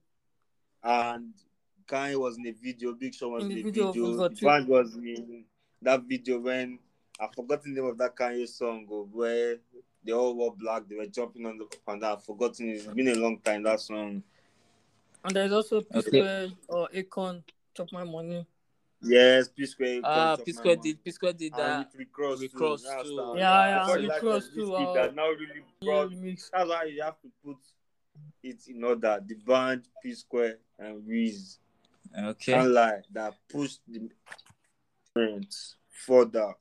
[0.83, 1.33] and
[1.87, 2.93] Kanye was in the video.
[2.93, 4.29] Big Sean was In in the the video video.
[4.29, 5.45] The band was in
[5.81, 6.79] that video when
[7.19, 9.57] I forgot the name of that Kanye song where
[10.03, 10.87] they all wore black.
[10.87, 12.05] They were jumping on the up and.
[12.05, 12.69] I've forgotten.
[12.69, 14.23] It's been a long time that song.
[15.25, 16.07] And there's also P Okay.
[16.07, 17.43] Square or Akon,
[17.75, 18.45] Chop My Money.
[19.01, 20.01] Yes, P Square.
[20.03, 21.77] Ah, Punch P My Square did P Square did And that.
[21.79, 22.57] with Rick Ross Rick too.
[22.59, 23.15] Ross That's too.
[23.15, 25.45] the- Yeah, yeah, I thought like Ross that too, Wizkid uh, that now really
[25.81, 26.49] Yeah, brought remix.
[26.51, 27.57] That's why you have to put
[28.43, 29.23] it in order.
[29.25, 31.57] D'banj, P Square, and Wiz.
[32.17, 32.53] Okay.
[32.53, 34.09] Can't lie, that pushed the
[35.13, 36.53] parents further.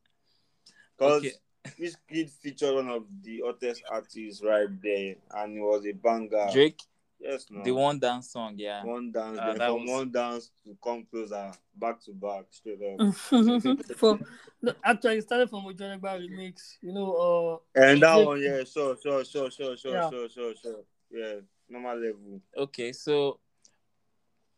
[0.97, 1.33] Because Okay.
[1.79, 6.49] this kid featured one of the hottest artists right there, and it was a banger.
[6.53, 6.81] Drake,
[7.21, 7.63] Yes, no.
[7.65, 8.85] the one dance song, yeah.
[8.85, 13.15] One dance, Uh, from was- one dance to come closer, back to back, straight up.
[13.97, 14.19] For
[14.63, 16.77] no, actually, it started from Ojuelegba remix.
[16.81, 20.11] You know, uh, and that one, yeah, sure, sure, sure, sure, sure, Yeah.
[20.11, 20.85] sure, sure, sure.
[21.11, 22.41] Yeah, normal level.
[22.57, 23.41] Okay, so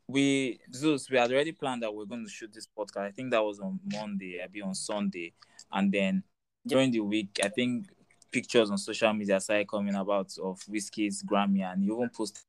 [0.06, 3.02] we Zeus, we had already planned that we're going to shoot this podcast.
[3.06, 5.32] I think that was on Monday, I'll be on Sunday,
[5.72, 6.24] and then
[6.66, 7.86] during the week, I think
[8.30, 12.44] pictures on social media started coming about of Wizkid's Grammy, and he even posted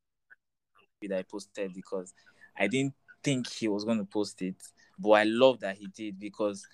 [1.07, 2.13] that I posted because
[2.57, 4.55] I didn't think he was going to post it,
[4.99, 6.65] but I love that he did because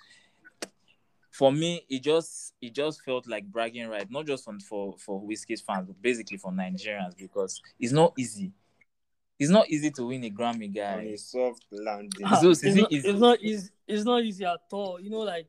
[1.31, 5.21] for me, it just it just felt like bragging right, not just for for for
[5.21, 8.51] Wizkid's fans, but basically for Nigerians because it's not easy.
[9.39, 10.93] It's not easy to win a Grammy, guy.
[10.93, 11.11] On guy.
[11.11, 12.25] a soft landing.
[12.25, 13.07] Ah, Zeus, it's, is it not, easy?
[13.09, 13.69] it's not easy.
[13.87, 14.99] It's not easy at all.
[14.99, 15.47] You know, like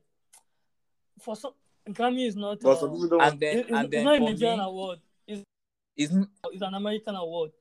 [1.19, 1.53] for some
[1.89, 2.59] Grammy is not.
[2.61, 4.29] But uh, some people don't And then it- it's, and it's then not a for
[4.29, 4.99] Nigerian me, award.
[5.27, 5.43] It's,
[5.97, 6.13] it's
[6.51, 7.51] it's an American award.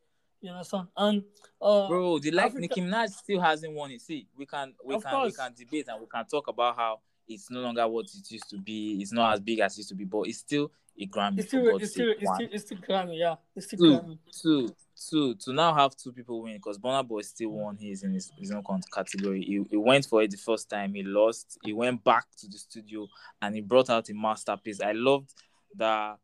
[0.41, 0.89] You understand?
[0.97, 1.25] And
[1.61, 4.01] uh, bro, the like Africa- Nicki Minaj still hasn't won it.
[4.01, 5.33] See, we can we Of can course.
[5.33, 8.49] we can debate and we can talk about how it's no longer what it used
[8.51, 8.99] to be.
[9.01, 10.71] It's not as big as it used to be, but it's still
[11.01, 11.39] a Grammy.
[11.41, 13.19] it's still it's still it's still it's still Grammy.
[13.19, 14.19] Yeah, it's still Two, Grammy.
[14.41, 14.75] two,
[15.11, 15.35] two.
[15.35, 18.53] To now have two people win because Burna Boy still won his in his, his
[18.53, 18.63] own
[18.95, 19.43] category.
[19.43, 20.95] He, he went for it the first time.
[20.95, 21.59] He lost.
[21.65, 23.09] He went back to the studio
[23.43, 24.81] and he brought out a masterpiece.
[24.81, 25.35] I loved
[25.75, 26.15] the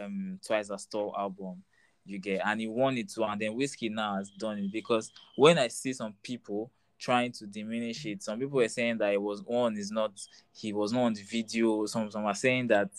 [0.00, 1.62] um Twice as Tall album.
[2.08, 3.24] You get and he wanted to.
[3.24, 7.46] And then Wizkid now has done it because when I see some people trying to
[7.46, 10.12] diminish it, some people were saying that it was on is not
[10.52, 11.86] he was not on the video.
[11.86, 12.90] Some some are saying that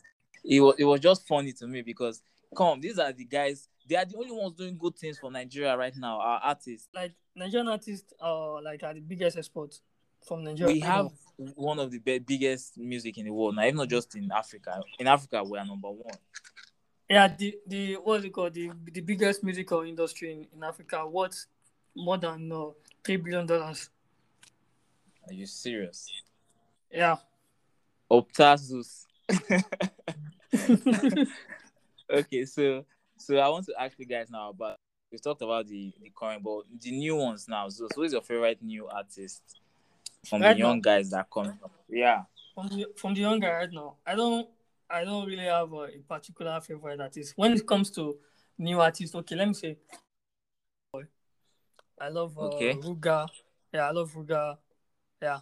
[0.43, 2.21] it was it was just funny to me because
[2.55, 5.75] come these are the guys they are the only ones doing good things for Nigeria
[5.75, 6.19] right now.
[6.19, 6.87] Our artists.
[6.93, 9.81] Like Nigerian artists are like are the biggest exports
[10.27, 10.73] from Nigeria.
[10.73, 11.09] We have
[11.55, 14.81] one of the biggest music in the world now, even not just in Africa.
[14.99, 16.17] In Africa, we are number one.
[17.09, 18.53] Yeah, the the what's it called?
[18.53, 21.07] The the biggest musical industry in, in Africa.
[21.07, 21.47] What's
[21.95, 22.65] more than uh,
[23.03, 23.89] three billion dollars?
[25.27, 26.07] Are you serious?
[26.91, 27.15] Yeah.
[28.11, 29.05] Optasus.
[32.11, 32.85] okay, so
[33.17, 34.77] so I want to ask you guys now about
[35.11, 37.69] we've talked about the the current, but the new ones now.
[37.69, 39.41] So, so who is your favorite new artist
[40.27, 40.81] from Right the young now?
[40.81, 41.71] guys that come up?
[41.89, 42.23] Yeah.
[42.53, 44.47] From the from the younger right now, I don't
[44.89, 47.33] I don't really have a, a particular favorite artist.
[47.35, 48.17] When it comes to
[48.57, 49.77] new artists, okay, let me say,
[52.01, 52.73] I love uh, Okay.
[52.75, 53.27] Ruger.
[53.73, 54.57] Yeah, I love Ruger.
[55.21, 55.39] Yeah.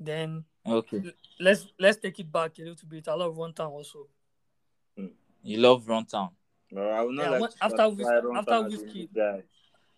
[0.00, 1.02] Then Okay.
[1.38, 3.06] let's let's take it back a little bit.
[3.08, 4.08] I love Runtown also.
[5.42, 6.30] You love Runtown.
[6.72, 8.94] But I will not Yeah, like what- after classify after Tan as a Wizkid.
[8.94, 9.42] new guy.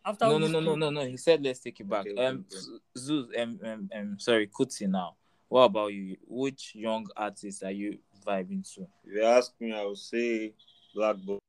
[0.05, 1.05] after No, no, no, no, no, no.
[1.07, 2.07] He said let's take it back.
[2.07, 2.61] Okay, um, okay.
[2.99, 5.15] Zeus, um, um, um, sorry, Kuti now.
[5.49, 6.17] What about you?
[6.27, 8.83] Which young artist are you vibing to?
[9.05, 10.53] If you ask me, I would say
[10.95, 11.41] Blackboard.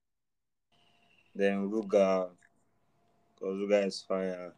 [1.36, 2.30] Then Ruger,
[3.36, 4.54] because Ruger is fire.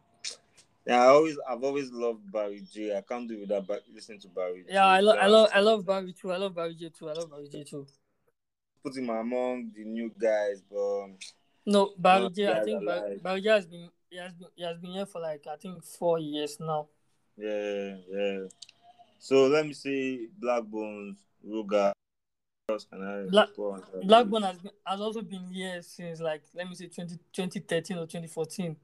[0.86, 2.96] Yeah, I always, I've always loved Barry Jhay.
[2.96, 4.64] I can't do without ba- listening to Barry.
[4.66, 4.74] J.
[4.74, 6.32] Yeah, I love, I love, I love Barry too.
[6.32, 7.08] I love Barry Jhay too.
[7.08, 7.86] I love Barry Jhay too.
[8.82, 11.06] Put him among the new guys, but
[11.66, 12.60] No, Barry Jhay.
[12.60, 14.90] I think are Barry, like- Barry Jhay has been, he has been, he has been
[14.90, 16.88] here for like I think four years now.
[17.36, 18.38] yeah, yeah.
[19.20, 21.92] So let me see Blaqbonez, Ruga.
[21.92, 26.42] What else can I Black- put Blackburn has been, has also been here since like
[26.54, 28.76] let me say 20, 2013 or 2014.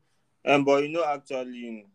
[0.45, 1.87] Um, but you know, actually,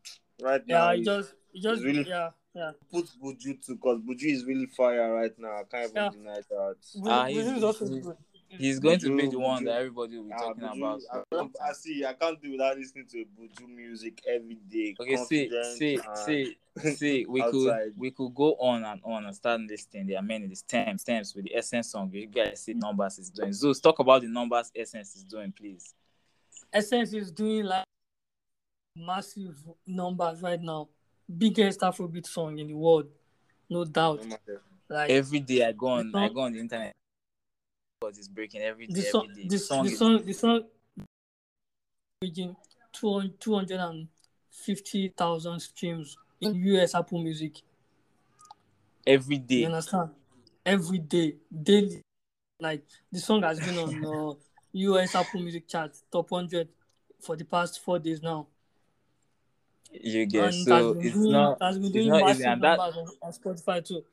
[0.41, 2.71] right Yeah, now, he he just, he just, really- yeah, yeah.
[2.91, 5.57] put Buju too, because Buju is really fire right now.
[5.59, 6.09] I can't even Yeah.
[6.09, 6.75] deny that.
[7.05, 8.17] Ah, Buju- he's- Buju is also he's- good.
[8.57, 9.65] He's going to be the one Buju.
[9.65, 11.51] that everybody will be Ah, talking Buju, about.
[11.61, 12.05] I, I see.
[12.05, 14.95] I can't do without listening to Buju music every day.
[14.99, 16.57] Okay, see, see, see,
[16.95, 17.25] see.
[17.27, 20.07] We could we could go on and on and start listing.
[20.07, 22.09] There are many the Tems, Tems with the essence song.
[22.13, 23.53] You guys see numbers is doing.
[23.53, 25.93] Zeus, talk about the numbers essence is doing, please.
[26.71, 27.85] Essence is doing like
[28.95, 30.89] massive numbers right now.
[31.37, 33.07] Biggest Afrobeat song in the world,
[33.69, 34.25] no doubt.
[34.89, 36.93] Like Every day I go on, I go on the internet.
[38.03, 39.47] Because it's breaking every day, the song, every day.
[39.47, 40.63] the, song the is- song, the song,
[42.21, 42.53] reaching
[42.91, 47.61] 250,000 streams in US Apple Music.
[49.07, 49.55] Every day.
[49.55, 50.09] You understand?
[50.65, 52.01] Every day, daily.
[52.59, 54.33] Like the song has been on uh,
[54.73, 56.67] US Apple Music chart top 100
[57.21, 58.47] for the past four days now.
[59.91, 63.31] You get and it so it's doing, not it's not easy, and that on, on
[63.31, 64.03] Spotify too.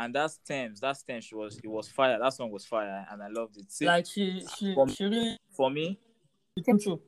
[0.00, 2.18] And that Tems that Tems she was it was fire.
[2.18, 3.70] That song was fire, and I loved it.
[3.70, 5.98] See, Like she, she, For- she really for me,
[6.56, 6.98] it came true.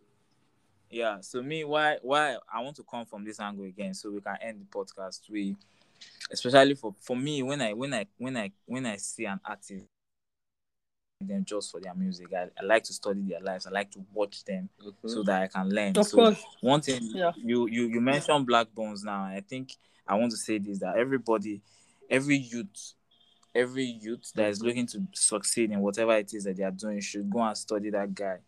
[0.91, 1.21] Yeah.
[1.23, 4.37] So me, why why I want to come from this angle again, so we can
[4.43, 5.21] end the podcast.
[5.31, 5.57] We,
[6.31, 9.87] especially for for me, when I when I when I when I see an artist,
[11.23, 13.67] them just for their music, I, I like to study their lives.
[13.67, 15.09] I like to watch them mm-hmm.
[15.09, 15.97] so that I can learn.
[15.97, 17.33] Of so course, one thing Yeah.
[17.37, 19.23] you you you mentioned Blaqbonez now.
[19.25, 19.77] I think
[20.07, 21.63] I want to say this that everybody,
[22.13, 22.95] every youth.
[23.55, 27.01] Every youth that is looking to succeed in whatever it is that they are doing
[27.01, 28.39] should go and study that guy.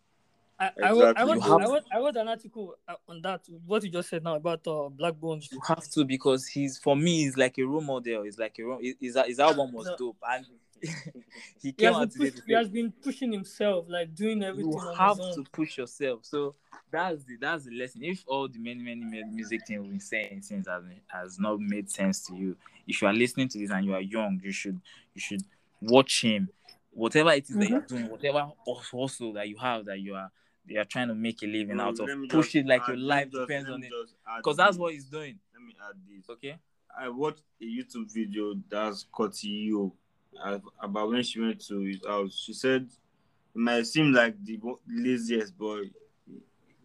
[0.59, 3.41] I, I, wrote, I, wrote, have- I, wrote, I wrote an article uh, on that.
[3.67, 5.51] What you just said now about uh, Blaqbonez.
[5.51, 8.23] You have to because he's for me he's like a role model.
[8.23, 8.79] He's like a role.
[8.81, 9.95] His, his album was No.
[9.97, 10.45] dope and
[11.61, 14.43] he He came has, out been today push, he has been pushing himself, like doing
[14.43, 16.19] everything you on have his to push yourself.
[16.23, 16.55] So
[16.91, 18.03] that's the that's the lesson.
[18.03, 21.89] If all the many many music things we've been saying since has, has not made
[21.89, 22.55] sense to you,
[22.87, 24.79] if you are listening to this and you are young, you should
[25.13, 25.41] you should
[25.81, 26.49] watch him.
[26.91, 27.95] Whatever it is that you're Mm-hmm.
[27.95, 28.47] doing, whatever
[28.91, 30.31] hustle that you have that you are
[30.67, 32.97] you are trying to make a living Bro, out of, push just it like your
[32.97, 33.91] life just- depends on it.
[34.37, 35.37] Because that's what he's doing.
[35.53, 36.27] Let me add this.
[36.29, 36.57] Okay.
[36.97, 39.91] I watched a YouTube video that's Kotio
[40.81, 42.43] about when she went to his house.
[42.45, 45.89] She said it might seem like the laziest boy.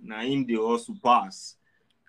[0.03, 1.57] Now him they also pass.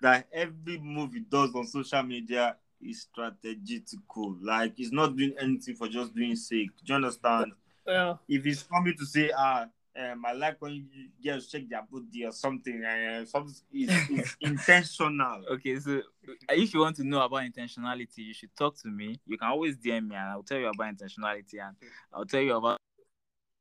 [0.00, 4.36] That every move he does on social media is strategical.
[4.42, 6.70] Like he's not doing anything for just doing sake.
[6.84, 7.52] Do you understand?
[7.86, 11.82] Yeah, If he's coming to say, ah, um, I like when you girls check their
[11.90, 15.44] booty or something, uh, something is it's intentional.
[15.52, 16.00] Okay, so
[16.48, 19.20] if you want to know about intentionality, you should talk to me.
[19.26, 21.76] You can always DM me and I'll tell you about intentionality and
[22.12, 22.78] I'll tell you about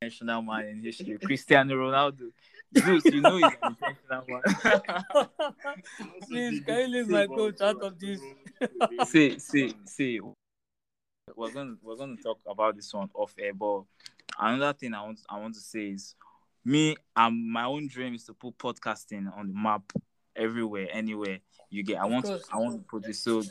[0.02, 1.18] intentional man in history.
[1.18, 2.32] Cristiano Ronaldo.
[2.78, 4.42] Zeus, you know he's an intentional man.
[6.28, 8.22] Please, can you leave my coach out of this?
[9.10, 10.22] see, see, see.
[11.36, 13.84] We're gonna we're gonna talk about this one off air, but
[14.42, 16.16] another thing I want I want to say is
[16.66, 19.84] me um my own dream is to put podcasting on the map
[20.36, 22.00] everywhere, anywhere you get.
[22.00, 22.40] I want to.
[22.52, 23.44] I want to put this so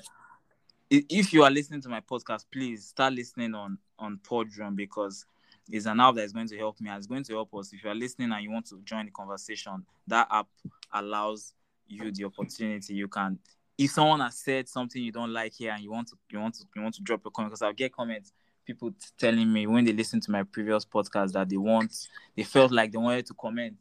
[0.90, 5.24] if you are listening to my podcast, please start listening on on PodRoom because
[5.70, 6.90] it's an app that is going to help me.
[6.90, 7.72] It's going to help us.
[7.72, 10.48] If you are listening and you want to join the conversation, that app
[10.92, 11.53] allows
[11.87, 12.94] you the opportunity.
[12.94, 13.38] You can
[13.79, 16.55] if someone has said something you don't like here and you want to you want
[16.55, 18.33] to you want to drop a comment because I'll get comments
[18.70, 21.92] people telling me when they listen to my previous podcast that they want
[22.37, 23.74] they felt like they wanted to comment.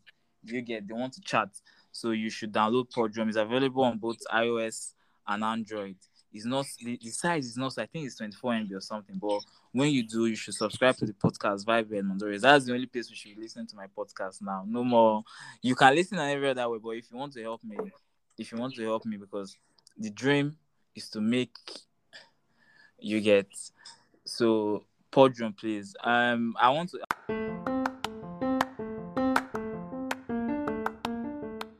[0.43, 0.87] You get?
[0.87, 1.49] They want to chat.
[1.91, 3.27] So you should download PodRoom.
[3.27, 4.93] It's available on both iOS
[5.27, 5.97] and Android.
[6.31, 9.89] It's not the, size is not I think it's 24 MB or something but when
[9.89, 13.09] you do you should subscribe to the podcast Vibe and Mondores that's the only place
[13.09, 14.63] you should listen to my podcast now.
[14.67, 15.23] No more.
[15.61, 17.77] You can listen on every other way but if you want to help me
[18.37, 19.57] if you want to help me because
[19.97, 20.55] the dream
[20.95, 21.55] is to make
[22.99, 23.47] you get
[24.29, 27.49] so PodRoom please um i want to i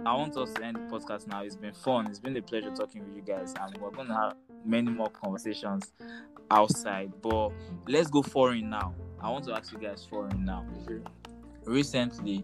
[0.06, 1.44] I want us to end the podcast now.
[1.44, 2.08] It's been fun.
[2.08, 4.34] It's been a pleasure talking with you guys, and we're gonna have
[4.66, 5.94] many more conversations
[6.50, 7.12] outside.
[7.22, 7.50] But
[7.88, 8.96] let's go foreign now.
[9.22, 10.66] I want to ask you guys foreign now.
[11.64, 12.44] Recently,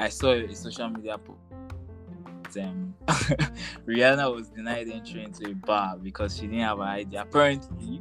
[0.00, 2.58] I saw a social media post.
[2.58, 2.94] Um,
[3.86, 7.16] Rihanna was denied entry into a bar because she didn't have an ID.
[7.16, 8.00] Apparently,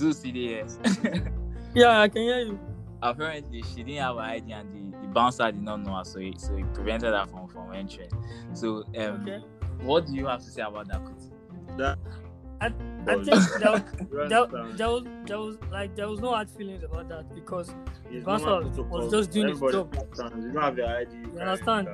[0.00, 0.66] Zeus here.
[1.74, 2.58] Yeah, I can hear you.
[3.00, 6.18] apparently she didn't have an ID and the, the bouncer did not know her, so
[6.18, 8.10] he, so he prevented her from, from entering.
[8.54, 9.38] So um Okay.
[9.82, 11.00] what do you have to say about that?
[11.04, 11.30] Kuti?
[11.78, 11.98] That
[12.60, 12.68] I
[13.14, 16.82] was- think there, you there, there was there was like there was no hard feelings
[16.82, 17.72] about that because
[18.10, 19.94] It's Bouncer normal was just doing his job.
[19.96, 20.44] understands.
[20.44, 21.12] You don't have your ID.
[21.34, 21.86] You understand?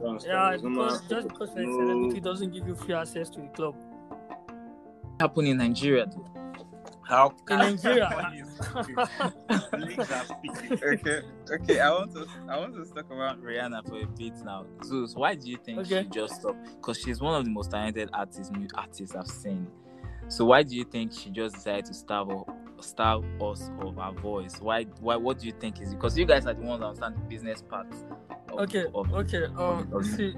[0.00, 0.32] You understand?
[0.32, 3.40] yeah, It's normal because just because you're a celebrity doesn't give you free access to
[3.42, 3.74] the club.
[5.20, 6.26] Happened in Nigeria though.
[7.04, 8.32] How In Nigeria.
[9.78, 10.24] Leagues are
[10.92, 11.80] okay, okay.
[11.80, 14.66] I want to I want to talk about Rihanna for a bit now.
[14.84, 16.02] Zeus, why do you think Okay.
[16.04, 16.64] she just stopped?
[16.76, 19.66] Because she's one of the most talented artists, new artists I've seen.
[20.28, 22.46] So why do you think she just decided to starve o-
[22.80, 24.60] starve us of her voice?
[24.60, 25.96] Why why what do you think is it?
[25.96, 27.88] Because you guys are the ones that understand the business part.
[28.48, 29.44] Of, okay, of- okay.
[29.56, 30.34] Um, of- see,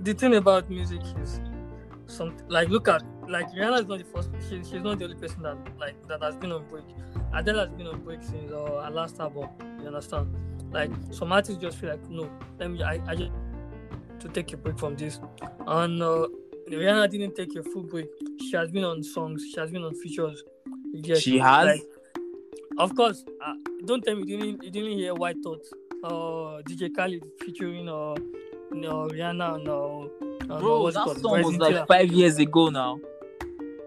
[0.00, 1.40] the thing about music is
[2.06, 4.30] some like look at like Rihanna is not the first.
[4.48, 6.84] She, she's not the only person that like that has been on break.
[7.34, 9.48] Adele has been on break since uh, her last album.
[9.80, 10.34] You understand?
[10.72, 12.82] Like some artists just feel like no, let me.
[12.82, 13.30] I, I just
[14.20, 15.20] to take a break from this,
[15.66, 16.26] and uh,
[16.70, 18.06] Rihanna didn't take a full break.
[18.40, 19.44] She has been on songs.
[19.52, 20.42] She has been on features.
[21.02, 21.66] Get- She has?
[21.66, 21.82] Like,
[22.78, 23.24] of course.
[23.44, 25.70] Uh, don't tell me you didn't you didn't hear Wild Thoughts
[26.04, 28.14] uh, DJ Khaled featuring uh,
[28.72, 31.20] you know, Rihanna and uh, uh, Bro, what's that called?
[31.20, 32.98] song was like five years ago now.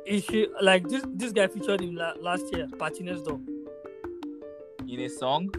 [0.05, 1.03] Is she like this?
[1.07, 3.41] This guy featured him la- last year, PartyNextDoor.
[4.87, 5.53] In a song?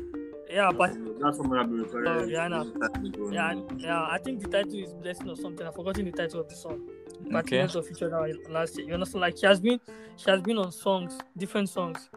[0.51, 2.27] Yeah, but That's what I've been referring Oh, to.
[2.27, 3.33] Rihanna.
[3.33, 4.03] yeah, yeah.
[4.11, 5.67] I think the title is Blessing or something.
[5.67, 6.81] I've forgotten the title of the song.
[7.31, 7.75] Party Okay.
[7.75, 8.87] Next featured her last year.
[8.87, 9.21] You understand?
[9.21, 9.79] Like she has been,
[10.17, 12.09] she has been on songs, different songs.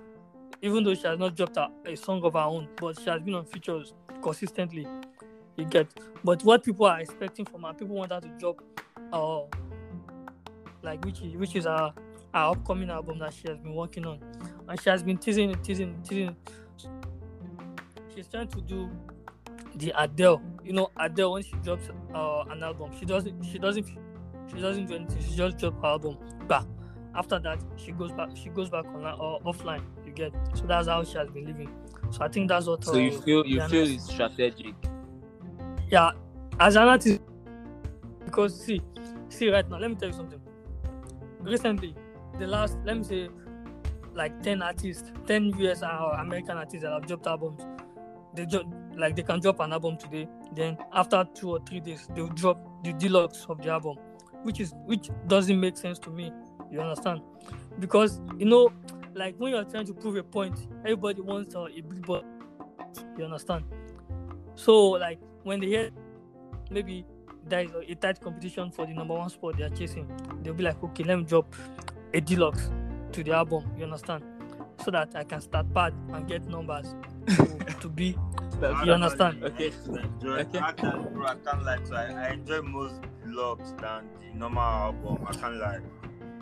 [0.62, 3.20] Even though she has not dropped a, a song of her own, but she has
[3.22, 4.88] been on features consistently.
[5.58, 5.88] You get.
[6.24, 8.62] But what people are expecting from her, people want her to drop,
[9.12, 9.42] uh,
[10.82, 11.94] like which is which is her,
[12.34, 14.20] her upcoming album that she has been working on,
[14.68, 16.36] and she has been teasing, teasing, teasing.
[18.16, 18.90] She's trying to do
[19.76, 20.42] the Adele.
[20.64, 23.88] You know, Adele when she drops uh, an album, she doesn't, she doesn't,
[24.54, 25.24] she doesn't do anything.
[25.24, 26.18] She just drop her album.
[26.48, 26.66] But
[27.16, 29.84] after that, she goes back, she goes back on or offline.
[30.06, 30.34] You get.
[30.54, 31.70] So that's how she has been living.
[32.12, 32.84] So I think that's what.
[32.84, 34.76] So you uh, feel you feel it's strategic.
[35.92, 36.12] Yeah,
[36.60, 37.22] as an artist,
[38.26, 38.82] because see,
[39.30, 40.40] see right now, let me tell you something.
[41.42, 41.94] Recently,
[42.40, 43.30] the last, let me say,
[44.14, 47.62] like ten artists, ten US or American artists that have dropped albums,
[48.34, 50.28] they just like they can drop an album today.
[50.56, 53.98] Then after two or three days, they'll drop the deluxe of the album,
[54.44, 56.32] which is which doesn't make sense to me.
[56.72, 57.22] You understand?
[57.80, 58.72] Because you know,
[59.14, 62.24] like when you're trying to prove a point, everybody wants uh, a billboard.
[63.18, 63.66] You understand?
[64.56, 65.90] So like when they hear
[66.70, 67.06] maybe
[67.48, 70.08] there is a, a tight competition for the number one spot they are chasing,
[70.42, 71.54] they'll be like, okay, let me drop
[72.14, 72.70] a deluxe
[73.14, 73.70] to the album.
[73.78, 74.24] You understand?
[74.84, 76.96] So that I can start bad and get numbers
[77.28, 78.18] to, to be.
[78.62, 79.44] You understand?
[79.44, 79.72] Okay.
[79.88, 80.60] Enjoy, Okay.
[80.60, 81.80] Actually, bro, I can't lie.
[81.84, 85.26] So I, I enjoy most vlogs than the normal album.
[85.28, 85.80] I can't lie.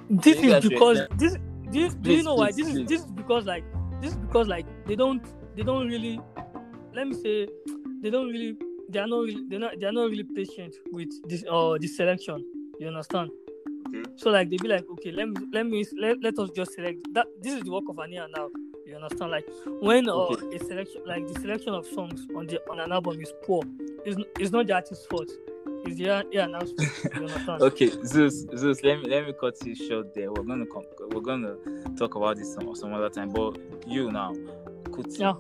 [0.09, 1.37] This is because accept- this.
[1.71, 2.51] This do you know why?
[2.51, 3.63] This is this is because like
[4.01, 5.23] this is because like they don't
[5.55, 6.19] they don't really
[6.93, 7.47] let me say
[8.01, 8.57] they don't really
[8.89, 12.43] they are not really they're not they're not really patient with this or this selection.
[12.79, 13.29] You understand?
[13.87, 14.03] Okay.
[14.15, 16.99] So like they be like, okay, let me let me let, let us just select
[17.13, 17.27] that.
[17.41, 18.49] This is the work of A and R now.
[18.85, 19.31] You understand?
[19.31, 19.45] Like
[19.81, 20.55] when uh, Okay.
[20.55, 23.63] a selection like the selection of songs on the on an album is poor,
[24.05, 25.29] it's, it's not the artist's fault.
[25.85, 26.91] It's the yeah announcement.
[27.15, 27.61] You understand?
[27.69, 30.31] Okay, Zeus, Zeus, let me let me cut you short there.
[30.31, 31.55] We're gonna com- we're gonna
[31.97, 33.29] talk about this some, some other time.
[33.29, 34.33] But you now,
[34.85, 35.33] Kuti, Yeah.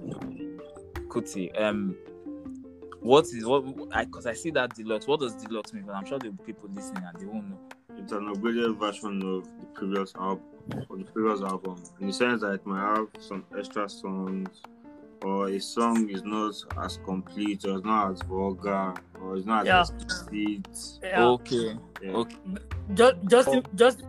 [1.07, 1.95] Kuti, um,
[3.01, 3.63] what is what?
[3.91, 5.07] I because I see that deluxe.
[5.07, 5.83] What does deluxe mean?
[5.85, 7.59] But I'm sure there will be people listening and they won't know.
[7.97, 10.43] It's an upgraded version of the previous album,
[10.89, 14.61] of the previous album, in the sense that it might have some extra songs,
[15.23, 19.65] or a song is not as complete, or it's not as vulgar, or it's not
[19.65, 19.81] Yeah.
[19.81, 20.99] as explicit.
[21.03, 21.25] Yeah.
[21.25, 22.11] Okay, Yeah.
[22.11, 22.35] okay,
[22.93, 23.63] just just Oh.
[23.75, 24.03] just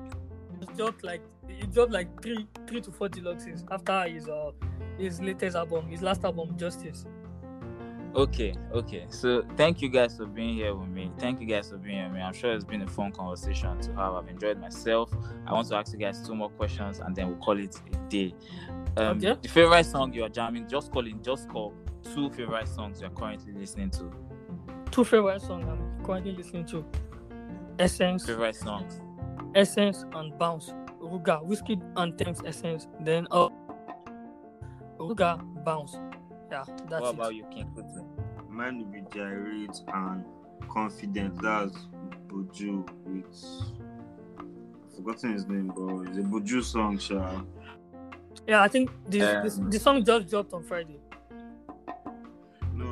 [0.76, 4.52] dropped like he dropped like three three to four deluxes after his uh
[4.98, 7.06] his latest album, his last album, Justice.
[8.14, 9.06] Okay, okay.
[9.08, 11.12] So thank you guys for being here with me.
[11.18, 12.20] Thank you guys for being here with me.
[12.20, 14.14] I'm sure it's been a fun conversation to have.
[14.14, 15.12] I've enjoyed myself.
[15.46, 17.96] I want to ask you guys two more questions and then we'll call it a
[18.08, 18.34] day.
[18.96, 19.36] Um, Okay.
[19.42, 21.72] The favorite song you're jamming, just call it, just call
[22.12, 24.10] two favorite songs you're currently listening to.
[24.90, 26.84] Two favorite songs I'm currently listening to.
[27.78, 29.00] Essence, Favorite songs.
[29.54, 30.74] Essence, and Bounce.
[31.00, 32.88] Ruger, Wizkid and Tems Essence.
[33.00, 33.48] Then uh,
[34.98, 35.96] Ruger, Bounce.
[36.50, 37.14] Yeah, that's what it.
[37.14, 38.04] about you, King Kuti?
[38.50, 40.24] Mine would be Gyrate and
[40.68, 41.40] Confident.
[41.40, 41.76] That's
[42.28, 43.44] Buju with.
[44.88, 47.40] I've forgotten his name, but it's a Buju song, Sha.
[48.46, 50.98] Yeah, I think this, this Um, the song just dropped on Friday.
[52.74, 52.84] No,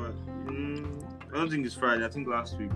[0.45, 2.05] mm, I don't think it's Friday.
[2.05, 2.71] I think last week.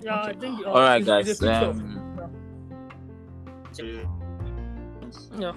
[0.00, 0.40] Yeah, I Okay.
[0.40, 0.66] think.
[0.66, 1.62] Uh, All right, it's- it's guys.
[1.62, 1.72] a
[5.32, 5.54] picture.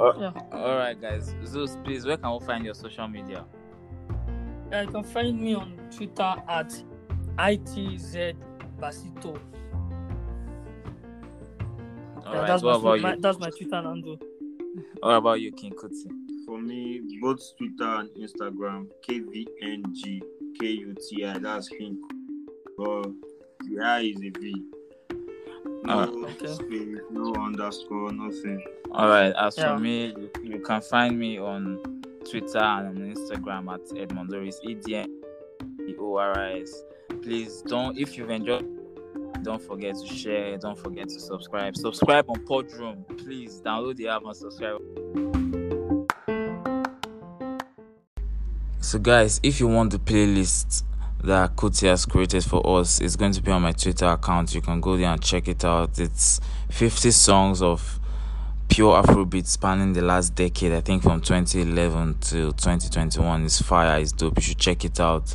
[0.00, 0.32] Um, yeah.
[0.52, 1.34] all right, guys.
[1.44, 3.44] Zeus, please, where can we find your social media?
[4.70, 6.82] Yeah, you can find me on Twitter at
[7.38, 8.36] itzbasito.
[12.26, 12.46] All yeah, right.
[12.46, 13.20] that's What my, about my you?
[13.20, 14.18] that's my Twitter handle.
[15.00, 16.10] What about you, King Kuti?
[16.44, 20.22] For me, both Twitter and Instagram, KVNG,
[20.60, 22.00] KUTI, that's King.
[22.76, 23.10] But
[23.66, 24.64] the I is a V.
[25.88, 26.46] No Ah, okay.
[26.54, 28.62] space, no underscore, nothing.
[28.92, 29.32] All right.
[29.38, 29.74] As Yeah.
[29.74, 31.80] for me, you, you can find me on
[32.30, 34.56] Twitter and on Instagram at Edmundoris.
[34.62, 35.06] E D M
[35.98, 36.82] O R I S.
[37.22, 37.96] Please don't.
[37.96, 38.66] If you've enjoyed,
[39.42, 40.58] don't forget to share.
[40.58, 41.74] Don't forget to subscribe.
[41.76, 43.04] Subscribe on PodRoom.
[43.24, 44.80] Please download the app and subscribe.
[48.80, 50.82] So, guys, if you want the playlist
[51.24, 54.54] that Kuti has created for us, is going to be on my Twitter account.
[54.54, 55.98] You can go there and check it out.
[55.98, 56.40] It's
[56.70, 57.98] 50 songs of
[58.68, 63.44] pure Afrobeat spanning the last decade, I think from 2011 to 2021.
[63.44, 64.36] It's fire, it's dope.
[64.36, 65.34] You should check it out.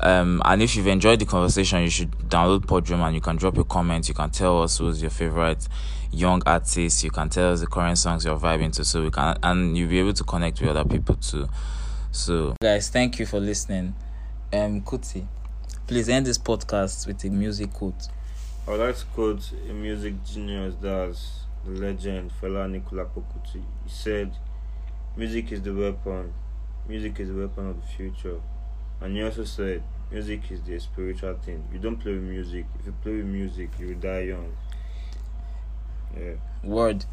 [0.00, 3.56] Um, and if you've enjoyed the conversation, you should download PodRoom and you can drop
[3.56, 4.08] a comment.
[4.08, 5.66] You can tell us who's your favorite
[6.12, 7.02] young artist.
[7.02, 9.88] You can tell us the current songs you're vibing to, so we can and you'll
[9.88, 11.48] be able to connect with other people too.
[12.12, 13.94] So, guys, thank you for listening.
[14.56, 15.26] Um, Kuti,
[15.86, 18.08] please end this podcast with a music quote.
[18.66, 23.62] I would like to quote a music genius that's the legend Fela Anikulapo Kuti.
[23.84, 24.32] He said,
[25.14, 26.32] Music is the weapon,
[26.88, 28.40] music is the weapon of the future.
[29.02, 31.62] And he also said, Music is the spiritual thing.
[31.70, 32.64] You don't play with music.
[32.80, 34.56] If you play with music, you will die young.
[36.16, 36.34] Yeah.
[36.62, 37.04] Word.